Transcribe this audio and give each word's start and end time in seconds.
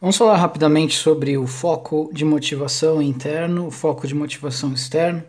Vamos 0.00 0.16
falar 0.16 0.36
rapidamente 0.36 0.96
sobre 0.96 1.36
o 1.38 1.46
foco 1.46 2.10
de 2.12 2.24
motivação 2.24 3.00
interno, 3.00 3.66
o 3.66 3.70
foco 3.70 4.06
de 4.06 4.14
motivação 4.14 4.72
externo, 4.72 5.22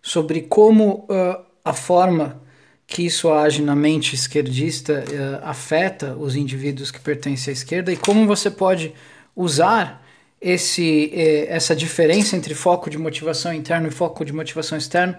sobre 0.00 0.42
como 0.42 1.06
uh, 1.10 1.44
a 1.64 1.72
forma 1.72 2.40
que 2.86 3.04
isso 3.04 3.32
age 3.32 3.62
na 3.62 3.74
mente 3.74 4.14
esquerdista 4.14 5.04
uh, 5.04 5.48
afeta 5.48 6.14
os 6.14 6.36
indivíduos 6.36 6.90
que 6.90 7.00
pertencem 7.00 7.50
à 7.50 7.52
esquerda 7.52 7.92
e 7.92 7.96
como 7.96 8.26
você 8.26 8.50
pode 8.50 8.94
usar 9.34 10.06
esse, 10.40 11.10
eh, 11.12 11.46
essa 11.48 11.74
diferença 11.74 12.36
entre 12.36 12.54
foco 12.54 12.88
de 12.88 12.98
motivação 12.98 13.52
interno 13.52 13.88
e 13.88 13.90
foco 13.90 14.24
de 14.24 14.32
motivação 14.32 14.78
externo 14.78 15.16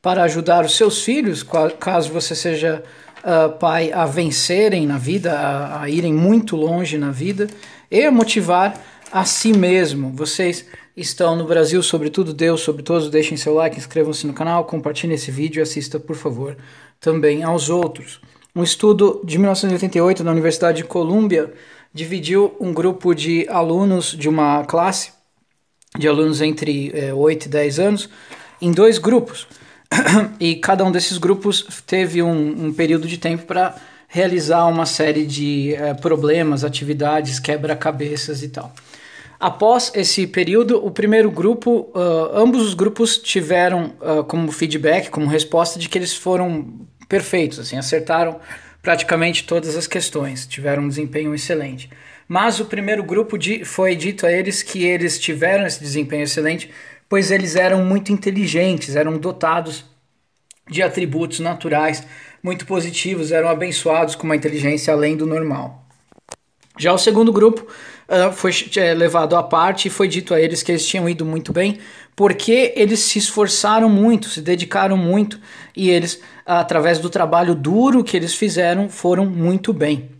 para 0.00 0.22
ajudar 0.22 0.64
os 0.64 0.76
seus 0.76 1.02
filhos, 1.02 1.44
caso 1.78 2.10
você 2.12 2.34
seja 2.34 2.82
uh, 3.24 3.56
pai, 3.58 3.92
a 3.92 4.06
vencerem 4.06 4.86
na 4.86 4.98
vida, 4.98 5.32
a, 5.32 5.82
a 5.82 5.88
irem 5.88 6.12
muito 6.12 6.56
longe 6.56 6.98
na 6.98 7.10
vida 7.10 7.48
e 7.90 8.08
motivar 8.10 8.80
a 9.12 9.24
si 9.24 9.52
mesmo. 9.52 10.10
Vocês 10.14 10.66
estão 10.96 11.36
no 11.36 11.44
Brasil, 11.44 11.82
sobretudo 11.82 12.32
Deus, 12.32 12.60
sobre 12.60 12.82
todos, 12.82 13.10
deixem 13.10 13.36
seu 13.36 13.54
like, 13.54 13.78
inscrevam-se 13.78 14.26
no 14.26 14.32
canal, 14.32 14.64
compartilhem 14.64 15.14
esse 15.14 15.30
vídeo 15.30 15.60
e 15.60 15.62
assista, 15.62 15.98
por 15.98 16.16
favor, 16.16 16.56
também 17.00 17.42
aos 17.42 17.70
outros. 17.70 18.20
Um 18.54 18.62
estudo 18.62 19.20
de 19.24 19.38
1988 19.38 20.24
na 20.24 20.32
Universidade 20.32 20.78
de 20.78 20.84
Colômbia 20.84 21.52
dividiu 21.92 22.54
um 22.60 22.72
grupo 22.72 23.14
de 23.14 23.46
alunos 23.48 24.16
de 24.16 24.28
uma 24.28 24.64
classe, 24.64 25.12
de 25.98 26.06
alunos 26.06 26.40
entre 26.40 26.92
é, 26.94 27.12
8 27.12 27.46
e 27.46 27.48
10 27.48 27.78
anos, 27.78 28.08
em 28.60 28.70
dois 28.70 28.98
grupos. 28.98 29.46
E 30.38 30.56
cada 30.56 30.84
um 30.84 30.92
desses 30.92 31.18
grupos 31.18 31.66
teve 31.86 32.22
um, 32.22 32.66
um 32.66 32.72
período 32.72 33.08
de 33.08 33.18
tempo 33.18 33.44
para 33.44 33.74
realizar 34.08 34.66
uma 34.66 34.86
série 34.86 35.26
de 35.26 35.74
uh, 35.74 36.00
problemas, 36.00 36.64
atividades, 36.64 37.38
quebra-cabeças 37.38 38.42
e 38.42 38.48
tal. 38.48 38.72
Após 39.38 39.90
esse 39.94 40.26
período, 40.26 40.84
o 40.84 40.90
primeiro 40.90 41.30
grupo, 41.30 41.90
uh, 41.94 42.36
ambos 42.36 42.62
os 42.62 42.74
grupos 42.74 43.16
tiveram 43.16 43.94
uh, 44.00 44.22
como 44.24 44.52
feedback, 44.52 45.08
como 45.08 45.26
resposta 45.26 45.78
de 45.78 45.88
que 45.88 45.96
eles 45.96 46.14
foram 46.14 46.68
perfeitos, 47.08 47.58
assim, 47.58 47.78
acertaram 47.78 48.38
praticamente 48.82 49.44
todas 49.44 49.76
as 49.76 49.86
questões, 49.86 50.46
tiveram 50.46 50.84
um 50.84 50.88
desempenho 50.88 51.34
excelente. 51.34 51.88
Mas 52.28 52.60
o 52.60 52.64
primeiro 52.64 53.02
grupo 53.02 53.36
de, 53.36 53.64
foi 53.64 53.96
dito 53.96 54.24
a 54.26 54.32
eles 54.32 54.62
que 54.62 54.84
eles 54.84 55.18
tiveram 55.18 55.66
esse 55.66 55.80
desempenho 55.80 56.22
excelente, 56.22 56.70
pois 57.10 57.32
eles 57.32 57.56
eram 57.56 57.84
muito 57.84 58.12
inteligentes, 58.12 58.94
eram 58.94 59.18
dotados 59.18 59.84
de 60.70 60.80
atributos 60.80 61.40
naturais 61.40 62.06
muito 62.40 62.64
positivos, 62.64 63.32
eram 63.32 63.48
abençoados 63.48 64.14
com 64.14 64.22
uma 64.22 64.36
inteligência 64.36 64.94
além 64.94 65.16
do 65.16 65.26
normal. 65.26 65.84
Já 66.78 66.92
o 66.92 66.98
segundo 66.98 67.32
grupo 67.32 67.66
uh, 68.08 68.32
foi 68.32 68.52
é, 68.76 68.94
levado 68.94 69.36
à 69.36 69.42
parte 69.42 69.88
e 69.88 69.90
foi 69.90 70.06
dito 70.06 70.32
a 70.32 70.40
eles 70.40 70.62
que 70.62 70.70
eles 70.70 70.86
tinham 70.86 71.08
ido 71.08 71.26
muito 71.26 71.52
bem 71.52 71.78
porque 72.14 72.72
eles 72.76 73.00
se 73.00 73.18
esforçaram 73.18 73.88
muito, 73.88 74.28
se 74.28 74.40
dedicaram 74.40 74.96
muito 74.96 75.40
e 75.76 75.90
eles, 75.90 76.20
através 76.46 76.98
do 76.98 77.10
trabalho 77.10 77.54
duro 77.56 78.04
que 78.04 78.16
eles 78.16 78.34
fizeram, 78.34 78.88
foram 78.88 79.26
muito 79.26 79.72
bem. 79.72 80.19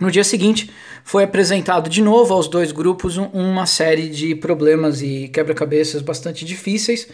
No 0.00 0.10
dia 0.10 0.24
seguinte, 0.24 0.70
foi 1.04 1.24
apresentado 1.24 1.90
de 1.90 2.00
novo 2.00 2.32
aos 2.32 2.48
dois 2.48 2.72
grupos 2.72 3.18
uma 3.18 3.66
série 3.66 4.08
de 4.08 4.34
problemas 4.34 5.02
e 5.02 5.28
quebra-cabeças 5.28 6.00
bastante 6.00 6.42
difíceis 6.42 7.06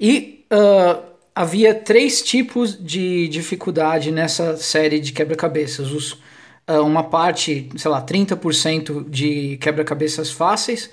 e 0.00 0.46
uh, 0.50 1.02
havia 1.34 1.74
três 1.74 2.22
tipos 2.22 2.82
de 2.82 3.28
dificuldade 3.28 4.10
nessa 4.10 4.56
série 4.56 4.98
de 4.98 5.12
quebra-cabeças. 5.12 6.12
Uh, 6.12 6.80
uma 6.82 7.04
parte, 7.04 7.68
sei 7.76 7.90
lá, 7.90 8.00
30% 8.00 9.10
de 9.10 9.58
quebra-cabeças 9.58 10.30
fáceis, 10.30 10.86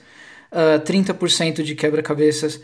uh, 0.52 0.76
ah, 0.76 0.84
30% 0.84 1.64
de 1.64 1.74
quebra-cabeças 1.74 2.60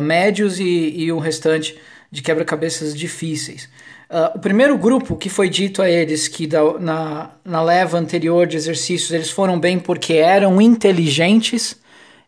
médios 0.00 0.60
e, 0.60 0.94
e 0.96 1.10
o 1.10 1.18
restante 1.18 1.76
de 2.12 2.22
quebra-cabeças 2.22 2.96
difíceis. 2.96 3.68
Uh, 4.10 4.38
o 4.38 4.38
primeiro 4.38 4.78
grupo 4.78 5.16
que 5.16 5.28
foi 5.28 5.50
dito 5.50 5.82
a 5.82 5.90
eles 5.90 6.28
que 6.28 6.46
da, 6.46 6.78
na, 6.78 7.30
na 7.44 7.62
leva 7.62 7.98
anterior 7.98 8.46
de 8.46 8.56
exercícios 8.56 9.10
eles 9.10 9.30
foram 9.30 9.60
bem 9.60 9.78
porque 9.78 10.14
eram 10.14 10.62
inteligentes, 10.62 11.78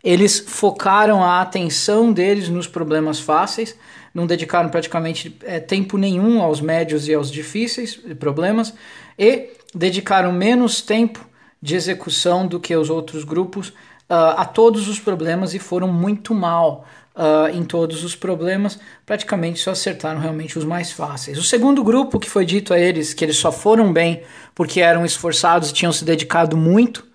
eles 0.04 0.38
focaram 0.38 1.24
a 1.24 1.40
atenção 1.40 2.12
deles 2.12 2.50
nos 2.50 2.66
problemas 2.66 3.18
fáceis, 3.18 3.74
não 4.12 4.26
dedicaram 4.26 4.68
praticamente 4.68 5.34
é, 5.42 5.58
tempo 5.58 5.96
nenhum 5.96 6.42
aos 6.42 6.60
médios 6.60 7.08
e 7.08 7.14
aos 7.14 7.30
difíceis 7.30 7.98
problemas 8.18 8.74
e 9.18 9.48
dedicaram 9.74 10.32
menos 10.32 10.82
tempo 10.82 11.26
de 11.62 11.76
execução 11.76 12.46
do 12.46 12.60
que 12.60 12.76
os 12.76 12.90
outros 12.90 13.24
grupos 13.24 13.68
uh, 13.68 14.36
a 14.36 14.44
todos 14.44 14.86
os 14.86 14.98
problemas 14.98 15.54
e 15.54 15.58
foram 15.58 15.88
muito 15.88 16.34
mal 16.34 16.84
uh, 17.20 17.54
em 17.54 17.62
todos 17.62 18.02
os 18.02 18.16
problemas, 18.16 18.80
praticamente 19.04 19.60
só 19.60 19.72
acertaram 19.72 20.18
realmente 20.18 20.58
os 20.58 20.64
mais 20.64 20.90
fáceis. 20.90 21.36
O 21.36 21.44
segundo 21.44 21.84
grupo 21.84 22.18
que 22.18 22.30
foi 22.30 22.46
dito 22.46 22.72
a 22.72 22.78
eles 22.78 23.12
que 23.12 23.24
eles 23.24 23.36
só 23.36 23.52
foram 23.52 23.92
bem 23.92 24.22
porque 24.54 24.80
eram 24.80 25.04
esforçados 25.04 25.70
e 25.70 25.74
tinham 25.74 25.92
se 25.92 26.04
dedicado 26.04 26.56
muito 26.56 27.10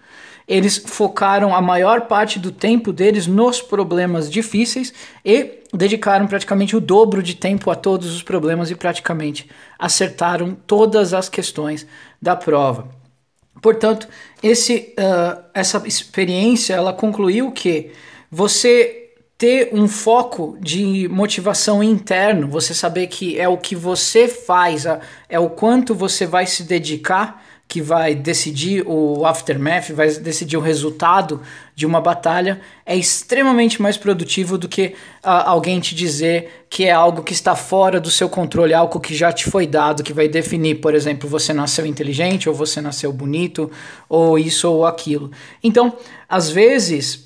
eles 0.48 0.78
focaram 0.78 1.56
a 1.56 1.62
maior 1.62 2.02
parte 2.02 2.38
do 2.38 2.52
tempo 2.52 2.94
deles 2.94 3.26
nos 3.26 3.62
problemas 3.62 4.30
difíceis 4.30 4.94
e 5.24 5.60
dedicaram 5.74 6.28
praticamente 6.28 6.76
o 6.76 6.80
dobro 6.80 7.24
de 7.24 7.36
tempo 7.36 7.72
a 7.72 7.76
todos 7.76 8.14
os 8.14 8.22
problemas 8.22 8.70
e 8.70 8.76
praticamente 8.76 9.50
acertaram 9.78 10.56
todas 10.68 11.14
as 11.14 11.28
questões 11.28 11.88
da 12.22 12.36
prova. 12.36 12.88
Portanto, 13.60 14.08
esse, 14.44 14.94
uh, 15.00 15.44
essa 15.54 15.82
experiência 15.88 16.76
ela 16.76 16.94
concluiu 16.94 17.52
que 17.52 17.92
você 18.30 19.05
ter 19.38 19.70
um 19.74 19.88
foco 19.88 20.58
de 20.62 21.08
motivação 21.10 21.84
interno, 21.84 22.48
você 22.48 22.74
saber 22.74 23.08
que 23.08 23.40
é 23.40 23.48
o 23.50 23.58
que 23.58 23.76
você 23.76 24.28
faz, 24.28 24.86
é 25.28 25.40
o 25.40 25.50
quanto 25.50 25.94
você 25.94 26.26
vai 26.26 26.46
se 26.46 26.64
dedicar 26.64 27.44
que 27.68 27.82
vai 27.82 28.14
decidir 28.14 28.84
o 28.88 29.26
aftermath, 29.26 29.90
vai 29.92 30.10
decidir 30.12 30.56
o 30.56 30.62
resultado 30.62 31.42
de 31.74 31.86
uma 31.86 32.00
batalha, 32.00 32.62
é 32.86 32.96
extremamente 32.96 33.82
mais 33.82 33.98
produtivo 33.98 34.58
do 34.58 34.70
que 34.70 34.96
uh, 35.24 35.30
alguém 35.46 35.80
te 35.80 35.96
dizer 35.96 36.66
que 36.70 36.86
é 36.86 36.92
algo 36.92 37.24
que 37.24 37.34
está 37.34 37.56
fora 37.56 38.00
do 38.00 38.12
seu 38.12 38.30
controle, 38.30 38.74
algo 38.74 39.00
que 39.00 39.16
já 39.16 39.34
te 39.34 39.50
foi 39.50 39.66
dado, 39.66 40.04
que 40.04 40.14
vai 40.14 40.28
definir, 40.28 40.76
por 40.76 40.94
exemplo, 40.94 41.28
você 41.28 41.54
nasceu 41.54 41.86
inteligente, 41.86 42.48
ou 42.48 42.54
você 42.54 42.80
nasceu 42.80 43.12
bonito, 43.12 43.70
ou 44.08 44.38
isso 44.38 44.72
ou 44.72 44.86
aquilo. 44.86 45.32
Então, 45.64 45.98
às 46.30 46.50
vezes, 46.50 47.25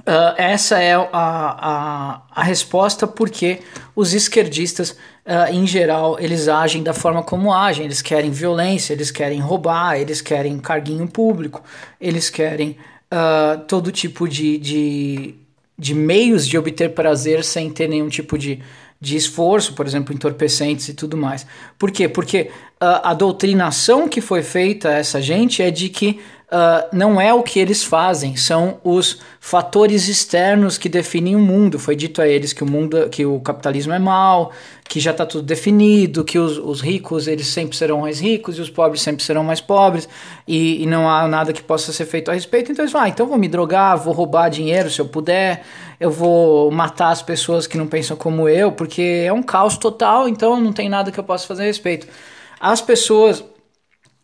Uh, 0.00 0.34
essa 0.36 0.80
é 0.80 0.92
a, 0.92 1.08
a, 1.12 2.22
a 2.28 2.42
resposta 2.42 3.06
porque 3.06 3.60
os 3.94 4.12
esquerdistas, 4.12 4.90
uh, 4.90 5.52
em 5.52 5.64
geral, 5.68 6.18
eles 6.18 6.48
agem 6.48 6.82
da 6.82 6.92
forma 6.92 7.22
como 7.22 7.52
agem. 7.52 7.84
Eles 7.84 8.02
querem 8.02 8.30
violência, 8.32 8.92
eles 8.92 9.12
querem 9.12 9.38
roubar, 9.38 9.96
eles 9.96 10.20
querem 10.20 10.58
carguinho 10.58 11.06
público, 11.06 11.62
eles 12.00 12.28
querem 12.28 12.76
uh, 13.12 13.60
todo 13.68 13.92
tipo 13.92 14.28
de, 14.28 14.58
de, 14.58 15.34
de 15.78 15.94
meios 15.94 16.48
de 16.48 16.58
obter 16.58 16.92
prazer 16.92 17.44
sem 17.44 17.70
ter 17.70 17.88
nenhum 17.88 18.08
tipo 18.08 18.36
de, 18.36 18.60
de 19.00 19.16
esforço, 19.16 19.74
por 19.74 19.86
exemplo, 19.86 20.12
entorpecentes 20.12 20.88
e 20.88 20.94
tudo 20.94 21.16
mais. 21.16 21.46
Por 21.78 21.92
quê? 21.92 22.08
Porque 22.08 22.50
a 22.80 23.14
doutrinação 23.14 24.06
que 24.06 24.20
foi 24.20 24.42
feita 24.42 24.90
a 24.90 24.98
essa 24.98 25.22
gente 25.22 25.62
é 25.62 25.70
de 25.70 25.88
que 25.88 26.20
uh, 26.54 26.86
não 26.92 27.20
é 27.20 27.34
o 27.34 27.42
que 27.42 27.58
eles 27.58 27.82
fazem, 27.82 28.36
são 28.36 28.78
os 28.84 29.20
fatores 29.40 30.06
externos 30.06 30.78
que 30.78 30.88
definem 30.88 31.34
o 31.34 31.40
mundo. 31.40 31.78
Foi 31.78 31.96
dito 31.96 32.22
a 32.22 32.28
eles 32.28 32.52
que 32.52 32.62
o 32.62 32.70
mundo, 32.70 33.08
que 33.08 33.26
o 33.26 33.40
capitalismo 33.40 33.92
é 33.92 33.98
mal, 33.98 34.52
que 34.88 35.00
já 35.00 35.10
está 35.10 35.26
tudo 35.26 35.44
definido, 35.44 36.24
que 36.24 36.38
os, 36.38 36.56
os, 36.56 36.80
ricos 36.80 37.26
eles 37.26 37.48
sempre 37.48 37.76
serão 37.76 38.02
mais 38.02 38.20
ricos 38.20 38.56
e 38.56 38.60
os 38.60 38.70
pobres 38.70 39.02
sempre 39.02 39.24
serão 39.24 39.42
mais 39.42 39.60
pobres 39.60 40.08
e, 40.46 40.82
e 40.82 40.86
não 40.86 41.08
há 41.08 41.26
nada 41.26 41.52
que 41.52 41.62
possa 41.62 41.92
ser 41.92 42.06
feito 42.06 42.30
a 42.30 42.34
respeito. 42.34 42.70
Então 42.70 42.84
eles 42.84 42.92
falam, 42.92 43.06
ah, 43.06 43.10
então 43.10 43.26
vou 43.26 43.36
me 43.36 43.48
drogar, 43.48 43.98
vou 43.98 44.14
roubar 44.14 44.48
dinheiro 44.48 44.88
se 44.88 45.00
eu 45.00 45.06
puder, 45.06 45.64
eu 45.98 46.10
vou 46.10 46.70
matar 46.70 47.10
as 47.10 47.22
pessoas 47.22 47.66
que 47.66 47.76
não 47.76 47.86
pensam 47.86 48.16
como 48.16 48.48
eu, 48.48 48.70
porque 48.70 49.24
é 49.26 49.32
um 49.32 49.42
caos 49.42 49.76
total, 49.76 50.28
então 50.28 50.60
não 50.60 50.72
tem 50.72 50.88
nada 50.88 51.10
que 51.10 51.18
eu 51.18 51.24
possa 51.24 51.46
fazer 51.46 51.64
a 51.64 51.66
respeito. 51.66 52.06
As 52.60 52.80
pessoas 52.80 53.44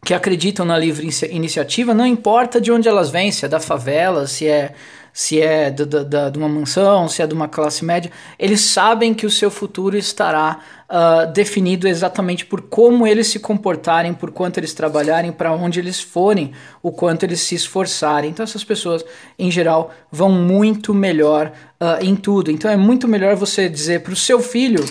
que 0.05 0.14
acreditam 0.14 0.64
na 0.64 0.79
livre 0.79 1.08
iniciativa, 1.31 1.93
não 1.93 2.06
importa 2.06 2.61
de 2.61 2.73
onde 2.73 2.88
elas 2.88 3.11
vêm, 3.11 3.31
se 3.31 3.44
é 3.44 3.49
da 3.49 3.61
favela, 3.61 4.26
se 4.26 4.47
é 4.47 4.73
se 5.12 5.41
é 5.41 5.70
de, 5.70 5.85
de, 5.85 6.38
uma 6.38 6.49
mansão, 6.49 7.08
se 7.08 7.23
é 7.23 7.26
de 7.26 7.35
uma 7.35 7.49
classe 7.49 7.85
média, 7.85 8.11
eles 8.38 8.61
sabem 8.61 9.12
que 9.12 9.26
o 9.26 9.31
seu 9.31 9.50
futuro 9.50 9.97
estará 9.97 10.61
uh, 10.88 11.32
definido 11.32 11.88
exatamente 11.88 12.47
por 12.47 12.62
como 12.62 13.06
eles 13.06 13.26
se 13.26 13.38
comportarem, 13.38 14.14
por 14.14 14.31
quanto 14.31 14.58
eles 14.58 14.73
trabalharem, 14.73 15.32
para 15.32 15.52
onde 15.52 15.81
eles 15.81 16.00
forem, 16.00 16.52
o 16.82 16.93
quanto 16.93 17.25
eles 17.25 17.41
se 17.41 17.55
esforçarem. 17.55 18.31
Então, 18.31 18.44
essas 18.44 18.64
pessoas, 18.64 19.05
em 19.38 19.50
geral, 19.50 19.93
vão 20.11 20.31
muito 20.31 20.94
melhor 20.94 21.52
uh, 21.81 22.02
em 22.02 22.14
tudo. 22.14 22.50
Então, 22.50 22.70
é 22.70 22.76
muito 22.76 23.08
melhor 23.08 23.35
você 23.35 23.69
dizer 23.69 24.02
para 24.02 24.12
o 24.12 24.17
seu 24.17 24.41
filho 24.41 24.85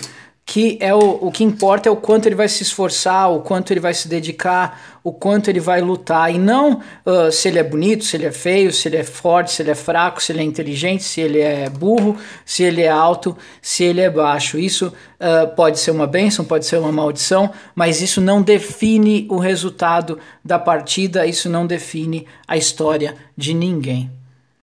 que 0.50 0.76
é 0.80 0.92
o, 0.92 0.98
o 0.98 1.30
que 1.30 1.44
importa 1.44 1.88
é 1.88 1.92
o 1.92 1.96
quanto 1.96 2.26
ele 2.26 2.34
vai 2.34 2.48
se 2.48 2.64
esforçar, 2.64 3.30
o 3.30 3.38
quanto 3.38 3.72
ele 3.72 3.78
vai 3.78 3.94
se 3.94 4.08
dedicar, 4.08 4.98
o 5.04 5.12
quanto 5.12 5.48
ele 5.48 5.60
vai 5.60 5.80
lutar, 5.80 6.34
e 6.34 6.40
não 6.40 6.80
uh, 7.06 7.30
se 7.30 7.46
ele 7.46 7.60
é 7.60 7.62
bonito, 7.62 8.02
se 8.02 8.16
ele 8.16 8.26
é 8.26 8.32
feio, 8.32 8.72
se 8.72 8.88
ele 8.88 8.96
é 8.96 9.04
forte, 9.04 9.52
se 9.52 9.62
ele 9.62 9.70
é 9.70 9.76
fraco, 9.76 10.20
se 10.20 10.32
ele 10.32 10.40
é 10.40 10.42
inteligente, 10.42 11.04
se 11.04 11.20
ele 11.20 11.38
é 11.38 11.70
burro, 11.70 12.16
se 12.44 12.64
ele 12.64 12.82
é 12.82 12.88
alto, 12.88 13.38
se 13.62 13.84
ele 13.84 14.00
é 14.00 14.10
baixo. 14.10 14.58
Isso 14.58 14.88
uh, 14.88 15.54
pode 15.54 15.78
ser 15.78 15.92
uma 15.92 16.08
bênção, 16.08 16.44
pode 16.44 16.66
ser 16.66 16.78
uma 16.78 16.90
maldição, 16.90 17.52
mas 17.72 18.02
isso 18.02 18.20
não 18.20 18.42
define 18.42 19.28
o 19.30 19.38
resultado 19.38 20.18
da 20.44 20.58
partida, 20.58 21.28
isso 21.28 21.48
não 21.48 21.64
define 21.64 22.26
a 22.48 22.56
história 22.56 23.14
de 23.36 23.54
ninguém. 23.54 24.10